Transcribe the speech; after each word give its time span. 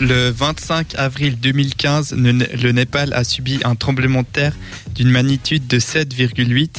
Le 0.00 0.30
25 0.30 0.94
avril 0.96 1.38
2015, 1.38 2.14
le, 2.16 2.72
Népal 2.72 3.12
a 3.12 3.22
subi 3.22 3.60
un 3.64 3.74
tremblement 3.74 4.22
de 4.22 4.26
terre 4.26 4.54
d'une 4.94 5.10
magnitude 5.10 5.66
de 5.66 5.78
7,8. 5.78 6.70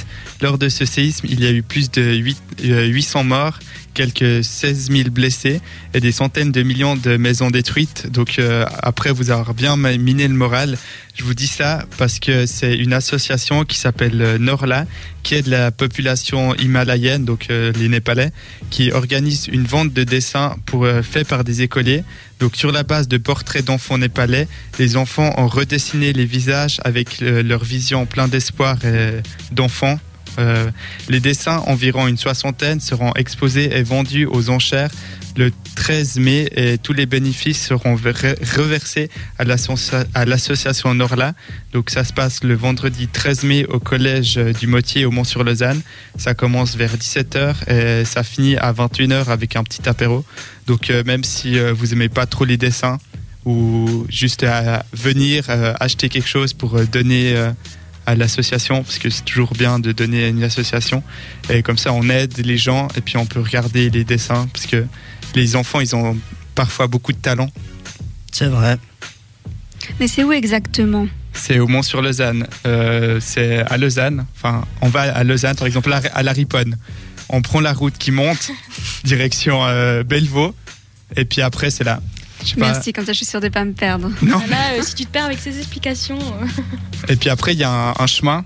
Lors 0.42 0.58
de 0.58 0.70
ce 0.70 0.86
séisme, 0.86 1.28
il 1.29 1.39
y 1.39 1.46
a 1.46 1.52
eu 1.52 1.62
plus 1.62 1.92
de 1.92 2.02
8, 2.02 2.38
euh, 2.65 2.86
800 2.88 3.23
morts, 3.23 3.60
quelques 3.94 4.44
16 4.44 4.92
000 4.92 5.10
blessés 5.10 5.62
et 5.94 6.00
des 6.00 6.12
centaines 6.12 6.52
de 6.52 6.64
millions 6.64 6.96
de 6.96 7.18
maisons 7.18 7.50
détruites. 7.50 8.08
Donc 8.12 8.40
euh, 8.40 8.66
après 8.82 9.12
vous 9.12 9.32
avoir 9.32 9.54
bien 9.54 9.75
miné 9.78 10.28
le 10.28 10.34
moral, 10.34 10.78
je 11.16 11.24
vous 11.24 11.34
dis 11.34 11.48
ça 11.48 11.86
parce 11.98 12.20
que 12.20 12.46
c'est 12.46 12.75
une 12.75 12.93
association 12.93 13.66
qui 13.66 13.78
s'appelle 13.78 14.21
euh, 14.21 14.38
Norla, 14.38 14.86
qui 15.24 15.36
est 15.36 15.42
de 15.42 15.52
la 15.52 15.70
population 15.71 16.56
himalayenne, 16.56 17.25
donc 17.25 17.48
euh, 17.50 17.74
les 17.74 17.89
Népalais, 17.89 18.32
qui 18.70 18.92
organise 18.92 19.48
une 19.48 19.66
vente 19.66 19.94
de 19.94 20.04
dessins 20.04 20.55
pour, 20.66 20.86
euh, 20.86 21.02
fait 21.02 21.23
par 21.23 21.44
des 21.44 21.62
écoliers. 21.62 22.04
Donc 22.39 22.55
sur 22.55 22.71
la 22.71 22.84
base 22.84 23.08
de 23.08 23.18
portraits 23.18 23.64
d'enfants 23.64 23.98
népalais, 23.98 24.48
les 24.79 24.96
enfants 24.98 25.34
ont 25.37 25.48
redessiné 25.48 26.14
les 26.14 26.26
visages 26.26 26.79
avec 26.84 27.20
leur 27.21 27.64
vision 27.64 28.07
plein 28.07 28.28
d'espoir 28.28 28.78
d'enfants. 29.51 30.00
Euh, 30.40 30.70
les 31.10 31.20
dessins, 31.20 31.64
environ 31.68 32.08
une 32.08 32.17
soixantaine, 32.17 32.80
seront 32.80 33.14
exposés 33.16 33.76
et 33.78 33.84
vendus 33.84 34.26
aux 34.26 34.50
enchères 34.50 34.90
le 35.38 35.50
13 35.76 36.17
mai 36.20 36.50
et 36.58 36.78
tous 36.78 36.92
les 36.92 37.06
bénéfices 37.06 37.66
seront 37.67 37.95
ver- 37.95 38.36
reversés 38.58 39.09
à 39.40 39.45
l'associa- 39.45 40.04
à 40.14 40.26
l'association 40.26 40.94
Norla. 40.94 41.34
Donc 41.72 41.90
ça 41.90 42.04
se 42.04 42.12
passe 42.12 42.44
le 42.44 42.54
vendredi 42.54 43.08
13 43.08 43.44
mai 43.44 43.66
au 43.67 43.80
collège 43.80 44.38
euh, 44.38 44.52
du 44.52 44.67
Motier 44.67 45.06
au 45.06 45.12
Mont-sur-Lausanne. 45.12 45.81
Ça 46.17 46.34
commence 46.34 46.76
vers 46.76 46.98
17h 46.98 47.70
et 47.72 48.04
ça 48.04 48.23
finit 48.23 48.58
à 48.58 48.73
21h 48.73 49.30
avec 49.30 49.56
un 49.56 49.64
petit 49.64 49.88
apéro. 49.88 50.26
Donc 50.68 50.90
euh, 50.90 51.02
même 51.06 51.23
si 51.23 51.58
vous 51.72 51.94
aimez 51.94 52.09
pas 52.09 52.26
trop 52.26 52.44
les 52.44 52.58
dessins 52.58 52.98
ou 53.45 54.06
juste 54.09 54.44
à 54.44 54.86
venir 54.94 55.45
acheter 55.80 56.09
quelque 56.09 56.28
chose 56.28 56.54
pour 56.54 56.80
donner 56.86 57.34
à 58.06 58.16
l'association 58.16 58.84
parce 58.84 58.98
que 59.00 59.10
c'est 59.10 59.26
toujours 59.26 59.54
bien 59.54 59.80
de 59.80 59.92
donner 59.92 60.26
à 60.26 60.28
une 60.28 60.44
association 60.44 61.04
et 61.50 61.62
comme 61.62 61.78
ça 61.78 61.94
on 61.94 62.10
aide 62.10 62.38
les 62.38 62.58
gens 62.58 62.88
et 62.96 63.02
puis 63.02 63.18
on 63.18 63.26
peut 63.26 63.40
regarder 63.40 63.90
les 63.90 64.04
dessins 64.04 64.48
parce 64.52 64.66
que 64.66 64.86
les 65.36 65.56
enfants 65.56 65.80
ils 65.80 65.96
ont 65.96 66.18
parfois 66.56 66.88
beaucoup 66.88 67.14
de 67.14 67.18
talent. 67.18 67.50
C'est 68.32 68.48
vrai. 68.48 68.78
Mais 70.00 70.08
c'est 70.08 70.24
où 70.24 70.32
exactement? 70.32 71.08
C'est 71.34 71.60
au 71.60 71.68
Mont-sur-Lausanne. 71.68 72.48
Euh, 72.66 73.20
c'est 73.22 73.60
à 73.60 73.78
Lausanne. 73.78 74.26
Enfin, 74.36 74.66
on 74.82 74.90
va 74.90 75.02
à 75.02 75.24
Lausanne, 75.24 75.56
par 75.56 75.68
exemple, 75.68 75.92
à 75.92 76.24
la 76.24 76.32
Riponne. 76.34 76.78
On 77.30 77.42
prend 77.42 77.62
la 77.62 77.74
route 77.74 77.98
qui 77.98 78.12
monte, 78.12 78.52
direction 79.04 79.66
euh, 79.66 80.04
Bellevaux. 80.04 80.54
Et 81.16 81.26
puis 81.26 81.42
après, 81.42 81.70
c'est 81.70 81.84
là. 81.84 82.02
Merci, 82.58 82.94
comme 82.94 83.06
ça 83.06 83.14
je 83.14 83.17
suis 83.17 83.25
sûre 83.25 83.39
de 83.42 83.50
pas 83.50 83.64
me 83.66 83.73
perdre. 83.73 84.09
Non. 84.22 84.39
Là, 84.50 84.73
euh, 84.78 84.81
si 84.84 84.95
tu 84.95 85.06
te 85.06 85.11
perds 85.11 85.25
avec 85.25 85.39
ces 85.39 85.58
explications. 85.58 86.20
euh, 86.20 86.45
Et 87.14 87.16
puis 87.16 87.30
après, 87.30 87.53
il 87.53 87.59
y 87.59 87.64
a 87.64 87.72
un, 87.72 87.94
un 87.98 88.08
chemin. 88.08 88.45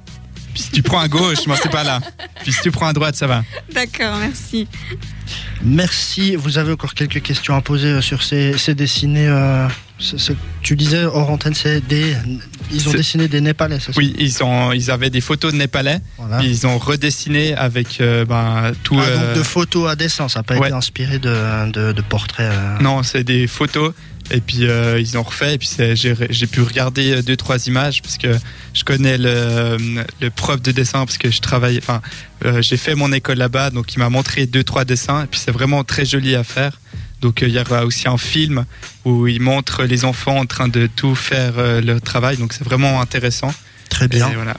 Puis 0.55 0.63
si 0.63 0.71
tu 0.71 0.81
prends 0.81 0.99
à 1.01 1.09
gauche, 1.09 1.45
moi, 1.47 1.57
c'est 1.61 1.67
pas 1.69 1.83
là. 1.83 1.99
Puis 2.41 2.53
si 2.53 2.61
tu 2.61 2.71
prends 2.71 2.87
à 2.87 2.93
droite, 2.93 3.15
ça 3.17 3.27
va. 3.27 3.43
D'accord, 3.73 4.15
merci. 4.21 4.69
Merci. 5.61 6.35
Vous 6.37 6.57
avez 6.57 6.71
encore 6.71 6.93
quelques 6.93 7.21
questions 7.21 7.55
à 7.55 7.61
poser 7.61 7.87
euh, 7.89 8.01
sur 8.01 8.23
ces, 8.23 8.57
ces 8.57 8.73
dessinés. 8.73 9.27
euh, 9.27 9.67
ce- 9.97 10.17
ce- 10.17 10.31
tu 10.61 10.75
disais 10.77 11.03
hors 11.03 11.29
antenne, 11.29 11.53
c'est 11.53 11.85
des. 11.85 12.15
Ils 12.71 12.87
ont 12.87 12.91
dessiné 12.93 13.27
des 13.27 13.41
Népalais, 13.41 13.79
c'est 13.79 13.91
ça? 13.93 13.97
Oui, 13.97 14.13
ils, 14.17 14.43
ont, 14.43 14.71
ils 14.71 14.91
avaient 14.91 15.09
des 15.09 15.19
photos 15.21 15.51
de 15.53 15.57
Népalais. 15.57 15.99
Voilà. 16.17 16.41
Ils 16.43 16.65
ont 16.67 16.77
redessiné 16.77 17.53
avec 17.55 17.99
euh, 18.01 18.23
ben, 18.25 18.71
tout. 18.83 18.97
Ah, 18.97 19.09
donc 19.09 19.19
euh, 19.23 19.35
de 19.35 19.43
photos 19.43 19.89
à 19.89 19.95
dessin, 19.97 20.27
ça 20.29 20.39
n'a 20.39 20.43
pas 20.43 20.55
ouais. 20.57 20.67
été 20.69 20.75
inspiré 20.75 21.19
de, 21.19 21.69
de, 21.71 21.91
de 21.91 22.01
portraits. 22.01 22.49
euh. 22.51 22.77
Non, 22.79 23.03
c'est 23.03 23.23
des 23.25 23.47
photos. 23.47 23.93
Et 24.31 24.41
puis 24.41 24.67
euh, 24.67 24.99
ils 24.99 25.17
ont 25.17 25.23
refait. 25.23 25.55
Et 25.55 25.57
puis 25.57 25.69
j'ai 25.77 26.47
pu 26.47 26.61
regarder 26.61 27.17
euh, 27.17 27.21
deux 27.21 27.37
trois 27.37 27.67
images 27.67 28.01
parce 28.01 28.17
que 28.17 28.35
je 28.73 28.83
connais 28.83 29.17
le, 29.17 29.77
le 30.19 30.29
prof 30.29 30.61
de 30.61 30.71
dessin 30.71 31.05
parce 31.05 31.17
que 31.17 31.29
je 31.29 31.41
travaille. 31.41 31.77
Enfin, 31.77 32.01
euh, 32.43 32.61
j'ai 32.61 32.77
fait 32.77 32.95
mon 32.95 33.11
école 33.11 33.37
là-bas, 33.37 33.69
donc 33.69 33.93
il 33.93 33.99
m'a 33.99 34.09
montré 34.09 34.47
deux 34.47 34.63
trois 34.63 34.83
dessins. 34.83 35.23
Et 35.23 35.27
puis 35.27 35.39
c'est 35.39 35.51
vraiment 35.51 35.83
très 35.83 36.05
joli 36.05 36.35
à 36.35 36.43
faire. 36.43 36.79
Donc 37.21 37.41
euh, 37.41 37.47
il 37.47 37.53
y 37.53 37.59
aura 37.59 37.85
aussi 37.85 38.07
un 38.07 38.17
film 38.17 38.65
où 39.03 39.27
il 39.27 39.41
montre 39.41 39.83
les 39.83 40.05
enfants 40.05 40.37
en 40.37 40.45
train 40.45 40.67
de 40.67 40.87
tout 40.87 41.15
faire 41.15 41.53
euh, 41.57 41.81
leur 41.81 42.01
travail. 42.01 42.37
Donc 42.37 42.53
c'est 42.53 42.63
vraiment 42.63 43.01
intéressant. 43.01 43.53
Très 43.89 44.07
bien. 44.07 44.29
Et 44.31 44.35
voilà. 44.35 44.57